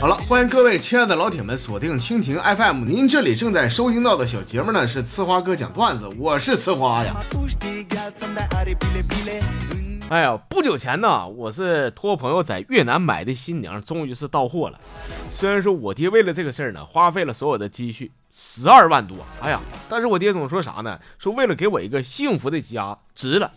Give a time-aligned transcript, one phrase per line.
[0.00, 7.14] 好了，欢迎各位亲爱的老铁们锁定蜻蜓 FM，您这里正在收听到的小节目呢是呲花哥讲段子，我是呲花呀。
[10.14, 14.78] 哎呀，不久前呢，我是托朋友在越南买的新娘，终于是到货了。
[15.28, 19.58] 虽然说我爹为了这个事儿呢，花费了所有的积蓄十二万多，哎呀，
[19.88, 21.00] 但是我爹总说啥呢？
[21.18, 23.50] 说为了给我一个幸福的家，值了。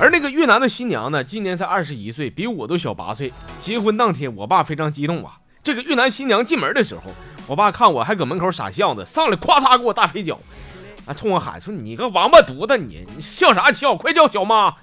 [0.00, 3.32] 而那个越南的新娘呢，今年才二十一岁，比我都小八岁。
[3.60, 5.38] 结婚当天，我爸非常激动啊。
[5.62, 7.02] 这个越南新娘进门的时候，
[7.46, 10.40] 我爸看我还搁门口傻笑呢，上来咵嚓给我大飞脚。
[11.08, 11.14] 啊！
[11.14, 13.96] 冲我喊说：“你个王八犊子，你你笑啥笑？
[13.96, 14.74] 快叫小妈！”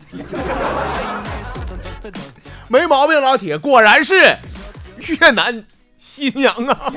[2.67, 4.35] 没毛病，老铁，果然是
[4.98, 5.63] 越南
[5.99, 6.91] 新娘啊！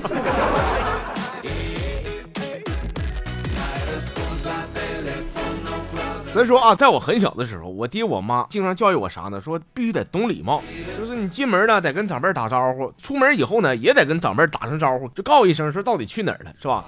[6.34, 9.38] 咱说啊，在我很小的时候，我爹我妈经常教育我啥呢？
[9.40, 10.62] 说必须得懂礼貌，
[10.98, 16.84] 就是你进门呢得跟长辈打招呼，出门以后呢也得跟长辈打声招呼，就告一声说到底去哪儿了，是吧？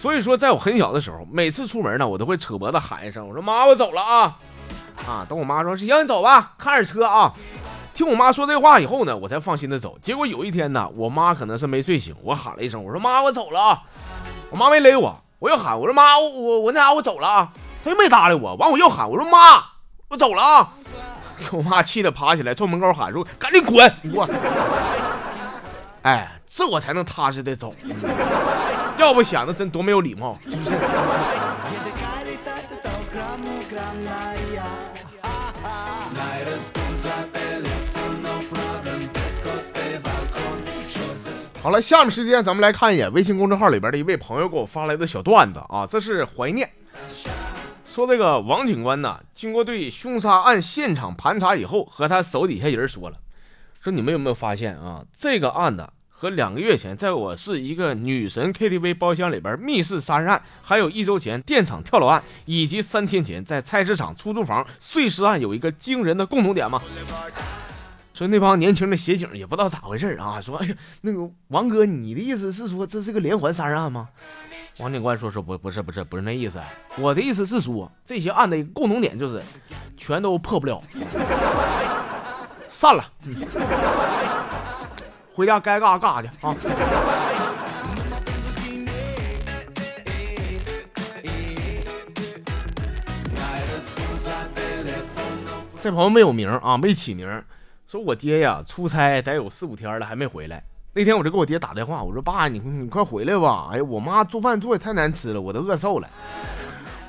[0.00, 4.38] 所以说，在我很小的时候，每次出门呢，我都会扯脖子喊一声：“我说妈，我走了啊！”
[5.06, 7.30] 啊，等我妈说：“行，你走吧，看着车啊。”
[7.92, 9.98] 听我妈说这话以后呢，我才放心的走。
[10.00, 13.82] 结果有一天呢，我妈可能是没睡醒，我喊了一声：“我说妈，我走了啊！”
[14.48, 17.52] 我妈没勒我，我又喊：“我说妈，我我我那啥，我走了啊！”
[17.84, 18.54] 她又没搭理我。
[18.54, 19.62] 完，我又喊：“我说妈，
[20.08, 20.72] 我走了啊！”
[21.38, 23.76] 给我妈气得爬起来，冲门口喊说：“赶紧滚！”
[24.14, 24.26] 我，
[26.00, 27.70] 哎，这我才能踏实的走。
[29.00, 30.38] 要不显得真多没有礼貌，
[41.62, 46.70] 好了，下面时间咱们来看一眼微信公众号里边的一位朋友给我发来的小段子啊，这是怀念，
[47.86, 53.16] 说这个王警官呢，经过对凶杀案现场盘查以后，和他手底下人说了，
[53.80, 55.88] 说你们有没有发现啊，这个案子。
[56.20, 66.78] 和两个月前，在我市一个女神 KTV 包厢里边密室杀人案，还有一周前电厂跳楼案，以及三天前在菜市场出租房碎尸案，有一个惊人的共同点吗？
[68.12, 74.06] 说那帮年轻的协警也不知道咋回事啊，说哎呀，那个王哥，你的意思是说这是个连环杀人案吗？
[74.80, 76.60] 王警官说说不不是不是不是那意思，
[76.98, 79.42] 我的意思是说这些案的共同点就是
[79.96, 80.78] 全都破不了，
[82.68, 83.02] 散了。
[85.40, 86.54] 回家该干啥干啥去啊！
[95.80, 97.26] 这朋友没有名啊，没起名，
[97.88, 100.62] 说我爹呀出差得有四五天了还没回来。
[100.92, 103.70] 那天我就给我爹打电话，我说爸，你你快回来吧！
[103.72, 106.08] 哎呀，我妈做饭做的太难吃了，我都饿瘦了。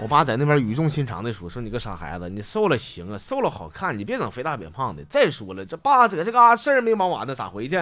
[0.01, 5.03] 我爸在那边语重心长的说：“说你个傻孩子，你瘦了行啊，瘦了好看，你别整肥大扁胖的。
[5.03, 7.79] 再说了，这爸在这嘎事儿没忙完呢，咋回去？”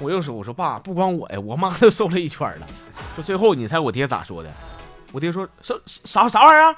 [0.00, 2.66] 我又说：“我说爸，不光我呀，我妈都瘦了一圈了。”
[3.14, 4.50] 说最后，你猜我爹咋说的？
[5.12, 6.76] 我爹说：“瘦啥啥玩意儿？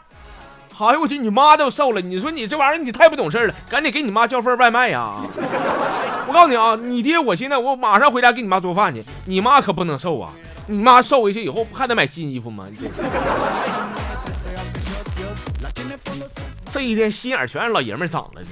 [0.78, 2.00] 哎呦我去，你妈都瘦了！
[2.02, 5.10] 你说你这玩意儿你太不懂事了，赶紧给你妈叫份外卖呀！
[6.28, 10.34] 我告诉你啊，你爹我现在我马上回家给你妈做饭去，你妈可不能瘦啊！
[10.66, 12.66] 你妈瘦回去以后不还得买新衣服吗？
[12.78, 12.86] 这。”
[16.74, 18.42] 这一天心眼全让老爷们长了。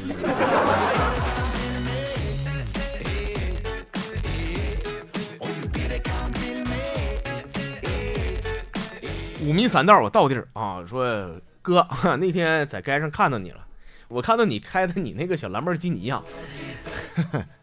[9.41, 11.85] 五迷三道，我到地儿啊，说哥，
[12.21, 13.67] 那天在街上看到你了，
[14.07, 16.23] 我看到你开的你那个小兰博基尼呀。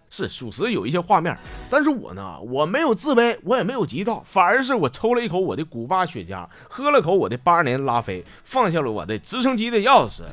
[0.10, 1.38] 是属实有一些画面，
[1.70, 10.24] 但是我呢，我没有自卑，我也没有急躁，反而是我抽了一口我的古巴雪茄，喝了口我的八年拉菲，放下了我的直升机的钥匙，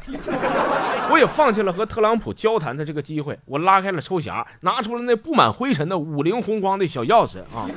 [1.12, 7.68] 我也放弃了和特朗普交谈的这个机会，我拉开了抽匣，拿出了那布满灰尘的五菱宏光的小钥匙啊！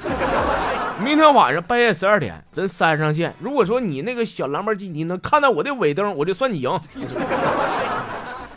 [1.03, 3.33] 明天晚上半夜十二点，咱山上见。
[3.39, 6.79] 如果说你那个小兰博基尼能看到我的尾灯，我就算你赢。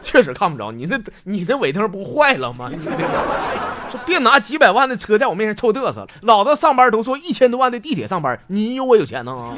[0.05, 2.71] 确实看不着你那，你那尾灯不坏了吗？
[3.91, 6.09] 说 别拿几百万的车在我面前臭嘚瑟了。
[6.23, 9.55] 老子上班都坐一千多万的地铁上班，你有我有钱呢啊！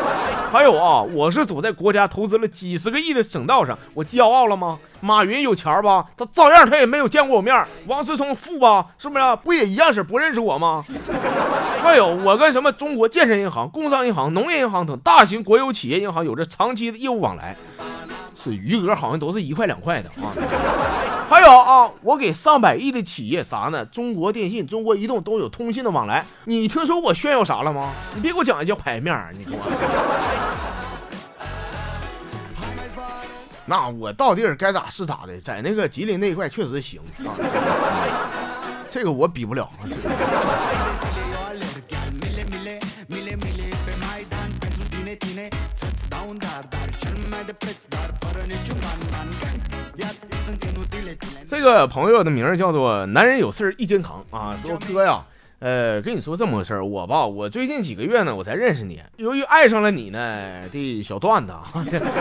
[0.52, 4.78] 还有啊，我是走在国家投资了几十个亿的省道上，我骄傲了吗？
[5.00, 6.06] 马云有钱吧？
[6.16, 7.64] 他照样他也没有见过我面。
[7.86, 8.86] 王思聪富吧？
[8.98, 9.24] 是不是？
[9.42, 10.82] 不也一样是不认识我吗？
[11.82, 17.56] 还有我跟什么中国建设银行、工商银行、农业银行等大型国有企业银行有着长期的业务往来。
[18.34, 20.32] 是余额好像都是一块两块的啊，
[21.30, 23.84] 还有啊，我给上百亿的企业啥呢？
[23.86, 26.24] 中国电信、中国移动都有通信的往来。
[26.44, 27.92] 你听说我炫耀啥了吗？
[28.14, 29.58] 你别给我讲一些牌面儿，你给我。
[33.66, 37.32] 那我到地儿该咋是咋的，在那个吉林那一块确实行啊，
[38.90, 39.66] 这个我比不了。
[51.48, 55.24] 这个朋友的名叫做男人有事一肩扛啊，说哥呀。
[55.60, 59.00] 呃，跟你说这么个事儿，我吧，我最近几个月呢，我才认识你。
[59.16, 61.54] 由于爱上了你呢的小段子，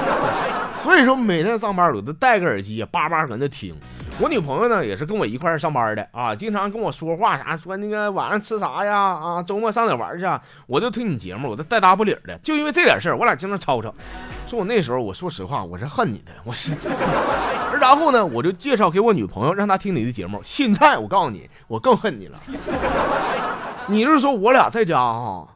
[0.74, 3.76] 所以说每天上班我都戴个耳机，叭叭搁那听。
[4.20, 8.96] 我女朋友呢也是跟我一块上班的啊，经常跟我说话啥，说那个晚上吃啥呀？
[8.96, 10.26] 啊，周末上哪玩去？
[10.68, 12.38] 我就听你节目，我都带搭不理的。
[12.44, 13.94] 就因为这点事儿，我俩经常吵吵。
[14.48, 16.72] 说我那时候，我说实话，我是恨你的，我是。
[17.74, 20.40] 而然后呢，我就介绍给我女朋友，让她听你的节目。
[20.44, 22.38] 现在我告诉你，我更恨你了。
[23.88, 25.48] 你是说我俩在家哈？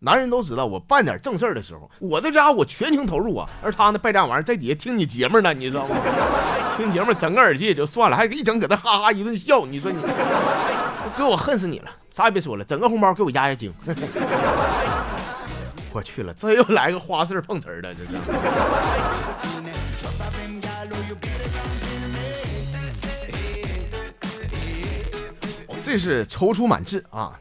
[0.00, 3.48] 男人都知道，我办点正事儿的时候，我在家我全情投入啊。
[3.62, 5.94] 而他呢，败家玩意儿在底下听你节目呢，你知道吗？
[6.76, 9.64] 听节目整个耳机也就算了，还一整搁那哈哈一顿笑。
[9.64, 10.02] 你说你，
[11.16, 11.90] 哥我恨死你了！
[12.10, 13.72] 啥也别说了，整个红包给我压压惊。
[15.92, 18.10] 我去了，这又来个花式碰瓷儿的，这是。
[25.90, 27.32] 这是踌躇满志啊！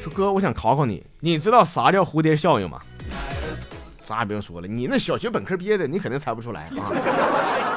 [0.00, 2.80] 说哥，我想考考你，你知道啥叫蝴蝶效应吗？
[4.04, 6.86] 啥也不用说了，你那小学本科毕业的，你肯定猜不出来啊，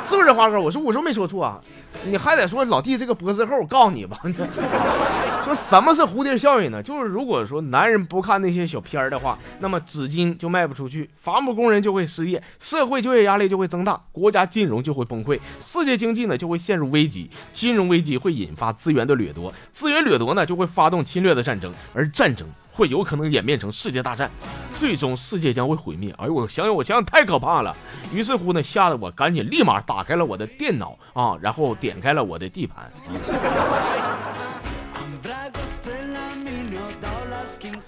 [0.04, 0.60] 是不是花哥？
[0.60, 1.62] 我说我说没说错啊，
[2.06, 4.18] 你还得说老弟这个博士后，我告诉你吧，
[5.46, 6.82] 说什么是蝴蝶效应呢？
[6.82, 22.48] 就是如果说男人不看那些小片儿的话，那么纸巾就卖不出去，伐木工人就会失业，社会就业压力就会增大，国家金融就会崩溃，世界经济呢就会陷入危机，金融危机会引发资源的掠夺，资源掠夺呢就会发动侵略的战争，而战争。
[22.74, 24.32] 会有可能演变成世界大战，
[24.74, 26.10] 最终世界将会毁灭。
[26.18, 27.76] 哎呦，我想想，我想想，太可怕了。
[28.14, 32.90] 于是乎呢，吓得我赶紧立马打开了我的电脑啊，然后点开了我的地盘。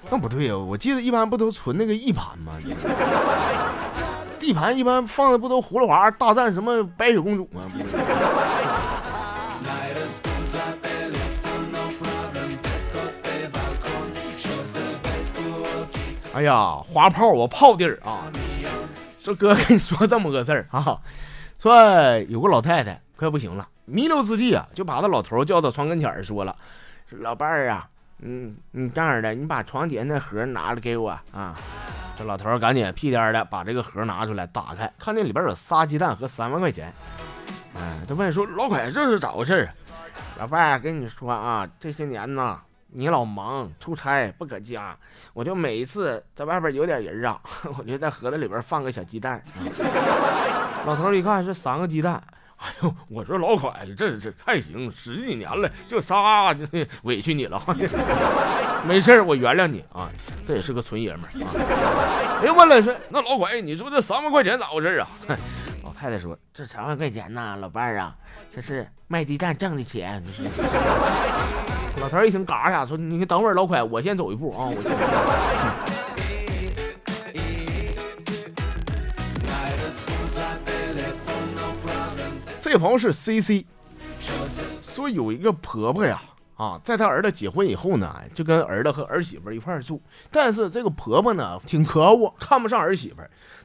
[0.10, 2.52] 那不对呀，我记得一般不都存那个 E 盘吗？
[4.38, 7.62] 地盘一般放的不都葫芦娃大战什么白雪公主吗？
[16.34, 18.28] 哎呀，花炮我炮地儿啊！
[19.18, 21.00] 说哥跟你说这么个事儿啊，
[21.64, 21.74] 说
[22.28, 26.54] 有个老太太快不行了，弥留之际啊，就把那老头叫到床跟前儿说了
[27.22, 27.88] ：“老伴儿啊，
[28.20, 31.56] 嗯，你这样的，你把床底下那盒拿来给我啊。”
[32.20, 36.94] 这老头赶紧屁颠的把这个盒拿出来，打开，看见里边有仨鸡蛋和三万块钱。
[37.78, 39.70] 哎，他问说：“老快，这是咋回事？”
[40.38, 42.60] 老伴儿跟你说啊，这些年呢。
[42.96, 44.96] 你老忙出差不搁家，
[45.34, 47.42] 我就每一次在外边有点人啊，
[47.78, 49.44] 我就在盒子里边放个小鸡蛋。
[50.86, 52.22] 老头一看是三个鸡蛋，
[52.58, 56.68] 哎呦，我说老款，这这还行，十几年了，就仨就
[57.02, 57.60] 委屈你了。
[58.86, 60.10] 没事我原谅你啊，
[60.46, 62.44] 这也是个纯爷们儿。
[62.46, 65.08] 哎，问了说，那老快，你说这三万块钱咋回事啊？
[65.84, 68.16] 老太太说，这三万块钱呢，老伴儿啊，
[68.54, 70.22] 这是卖鸡蛋挣的钱。
[72.04, 74.68] 老头一听，嘎一下说：“你等会儿，老快，我先走一步啊！”
[82.60, 83.66] 这朋友是 C C，
[84.82, 86.22] 说有一个婆婆呀，
[86.56, 93.18] 啊，在他儿子结婚以后呢，就跟儿子和儿媳妇一块住，但是这个婆婆呢，挺可恶，看不上儿媳妇。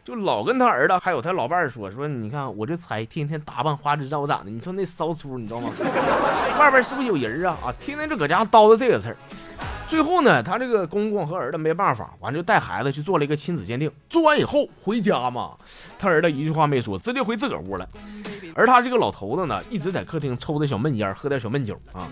[0.05, 5.71] 就老跟他儿子还有他老伴儿说说，你看我这才天天打扮花枝招展的，你说那骚粗，你知道吗？
[6.59, 7.59] 外边是不是有人啊？
[7.67, 9.17] 啊，天天就搁家叨叨这个事儿。
[9.87, 13.91] 最后呢，他这个公公和儿子没办法，完就带孩子去做了一个亲子鉴定。
[14.09, 15.53] 做完以后回家嘛，
[15.99, 17.87] 他儿子一句话没说，直接回自个儿屋了。
[18.55, 22.09] 而他这个老头子呢，一直在客厅抽着小闷烟，喝点小闷酒啊。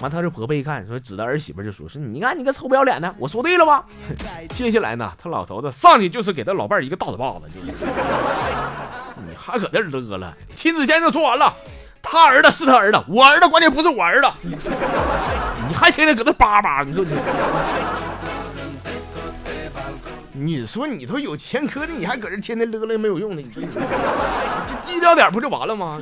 [0.00, 3.84] 完，他这婆婆一看，说指着儿媳妇就说：“是你看你个臭不要脸的，我说对了吧？”
[4.54, 7.60] 接下来呢，他老头子上去就是给他老伴儿一个大嘴巴子，就
[9.26, 10.32] 你还搁这乐了？
[10.54, 11.52] 亲子鉴定说完了，
[12.00, 14.28] 他儿子是他儿子，我儿子关键不是我儿子，
[15.68, 17.10] 你还天天搁那叭叭，你说你。
[20.40, 23.80] 你说你都有前科的，你还搁这天天乐乐没有用的，你说你这
[24.86, 25.98] 低调点不就完了吗？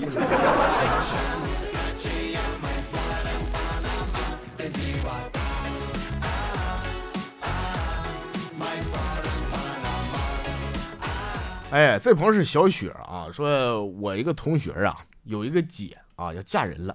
[11.73, 16.95] 哎，这朋友是小雪啊，说我一个同学啊，有一个姐啊要嫁人了，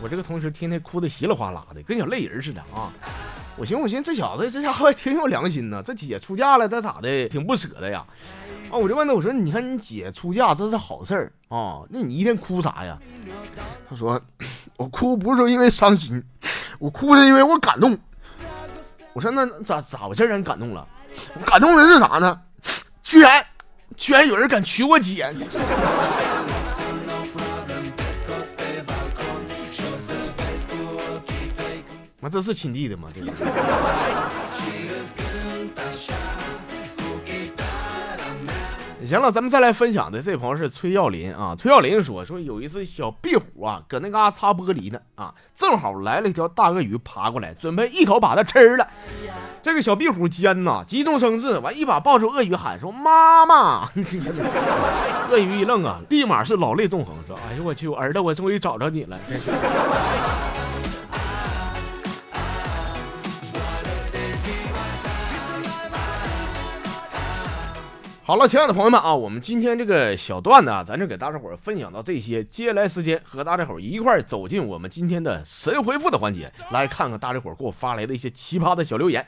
[0.00, 2.90] 我这个同学天天哭的稀里哗啦的，跟小泪人似的啊。
[3.56, 8.02] 我寻思，我寻思这小子这家伙还挺有良心呢，这姐出嫁了，他咋的，挺不舍得呀？
[8.70, 12.98] 啊，我就问他，我说，你看你姐出嫁，这是好事儿啊，那你一天哭啥呀？
[13.90, 14.18] 他说，
[14.78, 16.22] 我哭不是说因为伤心，
[16.78, 17.98] 我哭是因为我感动。
[19.12, 20.86] 我说，那咋咋回事让你感动了？
[21.44, 22.40] 感动的是啥呢？
[23.02, 23.44] 居然，
[23.96, 25.28] 居然有人敢娶我姐！
[32.20, 33.08] 妈，这是亲弟的吗？
[33.14, 33.32] 这个。
[39.08, 41.56] 行了，咱们再来分享的这朋友是崔耀林啊。
[41.58, 48.86] 崔耀林说说有一只小壁虎啊，搁那嘎擦玻璃呢啊，正好来了一条大鳄鱼爬过来，准备一口把它吃了。
[49.62, 53.88] 这个小壁虎尖呐，急中生智，完一把抱住鳄鱼喊说：“妈妈！”
[55.30, 59.50] 鳄鱼一愣啊，立马是老泪纵横，说：“哎呦我去，儿子，我终于找着你了，真是。”
[68.28, 72.44] 好了，亲爱的朋友们啊，我们今天这个小段子啊，咱就给大家伙分享到这些。
[72.44, 79.26] 接下来时间和大家伙一块走进我们今天的神回复的环节，来看看大家伙给我发来的一些奇葩的小留言。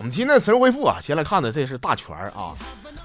[0.00, 2.54] 我们今天的神回复啊，先来看的这是大全啊。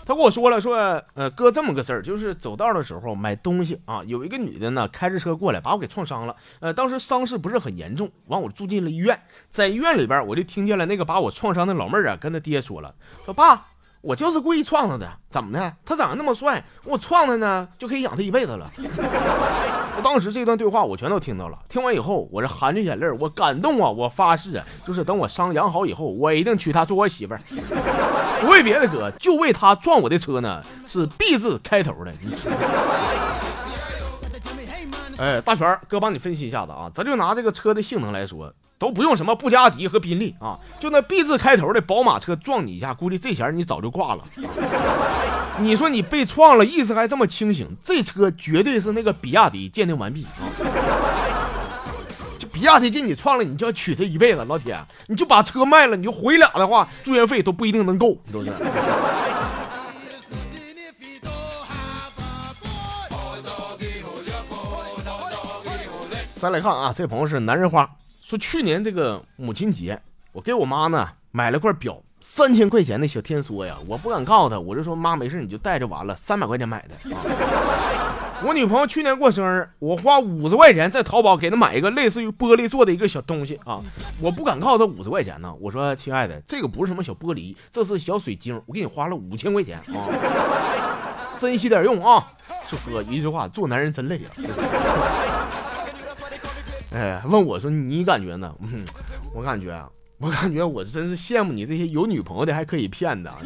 [0.06, 0.78] 他跟我说了，说，
[1.14, 6.34] 呃，哥，这么个事儿，就是走道的时候买东西啊，有一个女的呢，开着车过来，把我给撞伤了。
[6.62, 9.20] 呃，当时伤势不是很严重，完我住进了医院，
[9.52, 13.66] 在医院里边，我就听见了那个把我撞伤的老妹儿啊，跟他爹说了，说爸。
[14.02, 15.74] 我就是故意撞他的，怎么的？
[15.84, 18.70] 他长得那么帅，我撞他呢，就可以养他一辈子了。
[20.04, 23.90] 当时这段对话我全都听到了，听完以后，我这含着眼泪，我感动啊！
[23.90, 27.40] 我发誓啊，就是等我伤养好以后，我一定娶她做我媳妇儿。
[28.42, 32.12] 不为别的，哥，就为她撞我的车呢，是 B 字开头的。
[35.18, 38.54] 哎，大全哥帮你分析一下子啊，咱就拿这个车的性能来说。
[38.86, 44.24] 都不用什么布加迪和宾利啊，就那 B 字开头的宝马车撞你一下，估计这钱你早就挂了。
[45.58, 50.46] 你说你被撞了，意识还这么清醒，这车绝对是那个比亚迪鉴定完毕啊！
[52.38, 54.78] 这比亚迪给你撞了，你就要娶她一辈子，老铁，
[55.08, 58.52] 你就把车卖了，你就回俩的话，住院费都不一定能够，是不是？
[66.38, 67.90] 再来看啊，这朋友是男人花。
[68.36, 69.98] 说去年这个母亲节，
[70.34, 76.96] 我给我妈呢买了块表，三千块钱的小天梭呀，我不敢告诉她，我就说妈没事，你就带着完了，三百块钱买的。
[78.44, 83.80] 我女朋友去年过生日，我花五十块钱在淘宝给她买一个类似于玻璃做的一个小东西啊，
[84.22, 90.04] 我不敢告诉她五十块钱呢，我说亲爱的，这个不是什么小玻璃，这是小水晶，我给你花了五千块钱啊，
[91.40, 92.28] 珍惜点用啊。
[92.68, 94.30] 说哥一句话，做男人真累啊。
[96.96, 98.56] 哎，问我说你感觉呢？
[98.62, 98.86] 嗯，
[99.36, 103.30] 我感觉啊，我感觉我真是羡慕你这些有女朋友的还可以骗的，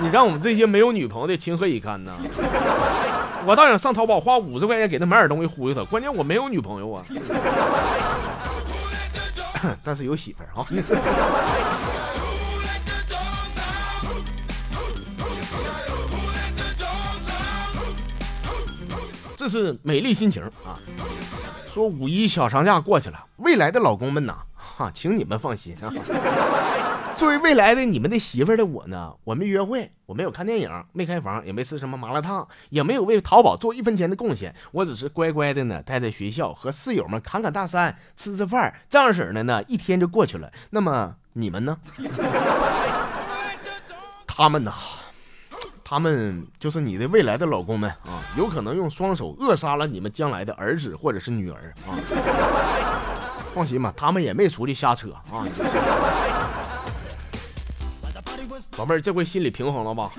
[0.00, 2.16] 你让我们这些没有女朋友的情何以堪呢？
[3.44, 7.02] 我倒想上淘宝花五十块钱给他买点东西忽悠他，关键我没有女朋友啊，
[9.82, 10.66] 但是有媳妇儿啊。
[19.36, 20.74] 这是美丽心情啊。
[21.78, 25.86] 说五一小长假过去了，未来的老公们呐，哈，请你们放心啊。
[27.16, 40.50] 作为未来的你们的媳妇儿的我呢，我没约会，我没有看电影，没开房，也没吃什么麻辣烫，也没有为淘宝做一分钱的贡献，我只是乖乖的呢，待在学校和室友们侃侃大山，吃吃饭，这样式的呢，一天就过去了。
[40.70, 41.78] 那么你们呢？
[44.26, 44.74] 他们呢？
[45.90, 51.96] 他们就是你的未来的老公们啊，有可能用双手扼杀了你们将来的儿子或者是女儿啊！
[53.54, 55.48] 放心吧，他们也没出去瞎扯啊！
[58.76, 60.10] 宝贝儿，这回心里平衡了吧？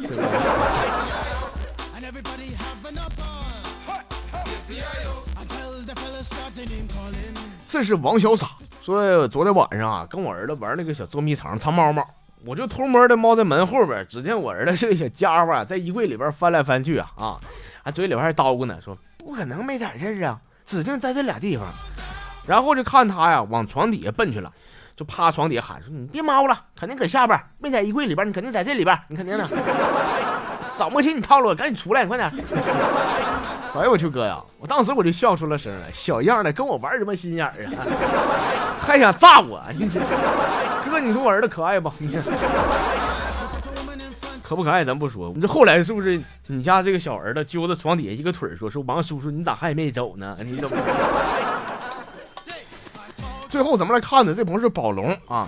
[7.67, 8.49] 这是王小傻
[8.81, 12.03] 说，昨天晚上啊，跟我儿子玩那个小捉迷藏，藏猫猫。
[12.45, 17.37] 我就偷摸的猫在门后边，只见我儿子这个小家伙啊在衣柜里边翻来翻去啊啊，
[17.83, 21.67] 还嘴里边还叨咕呢，说不可能没点事儿啊，指定在这俩地方。
[22.47, 24.51] 然后就看他呀往床底下奔去了，
[24.95, 29.47] 就趴床底下喊说：“你别猫了，肯定搁下边，没在衣柜里边，你肯定在这里边，你肯定的。
[30.75, 32.27] 找不起你套路，赶紧出来，你快点！”
[33.75, 34.41] 哎呦我去哥呀！
[34.59, 37.85] 我当时我就笑出了声来，小样的跟我玩什么心眼儿啊？
[38.81, 39.61] 还想炸我？
[39.77, 39.99] 你这。
[40.99, 41.89] 你说我儿子可爱不？
[44.43, 50.35] 可不可爱咱不说，你这后来是不是你家这个小儿子揪着床底下一个腿说说王叔叔你咋还没走呢？
[50.43, 50.77] 你怎么？
[53.47, 55.47] 最后咱们来看的这朋友是宝龙啊。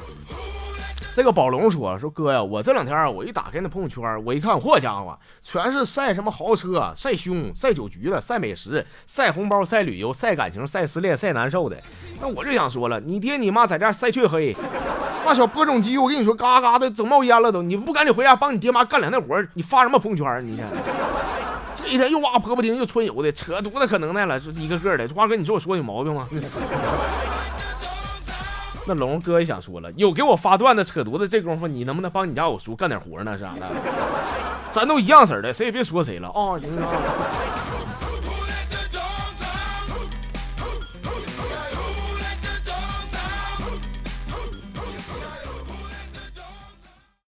[1.14, 11.76] 这个宝龙说：“说哥呀，我这两天啊，我一打开那朋友圈，我一看，嚯家伙，全是晒什么豪车、晒胸、晒酒局的、晒美食、晒红包、晒旅游、晒感情、晒失恋、晒难受的。
[12.22, 14.56] 那我就想说了，你爹你妈在这晒黢黑，
[15.26, 17.62] 那小播种机，我跟你说，嘎嘎的整冒烟了都。
[17.62, 20.46] 你不赶紧回家帮你爹妈干两天活，你发什么朋友圈？
[20.48, 20.66] 你看
[21.76, 25.06] 这一天又挖婆婆丁又春游的，扯犊子可能耐了，这一个个的。
[25.14, 26.26] 花哥，你说我说有毛病吗？”
[28.94, 33.38] 那龙哥也想说了，有给我发段子扯犊子，这功夫你能不能帮你家我叔干点活呢？
[33.38, 33.66] 是啥的？
[34.70, 36.60] 咱都一样式的，谁也别说谁了啊！
[36.60, 36.82] 行行。